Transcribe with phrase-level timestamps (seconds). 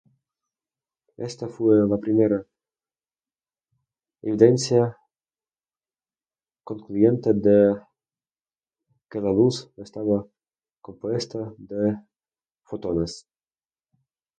[1.29, 2.39] Ésta fue la primera
[4.23, 4.97] evidencia
[6.63, 7.59] concluyente de
[9.11, 10.25] que la luz estaba
[10.81, 11.99] compuesta de
[12.63, 13.27] fotones.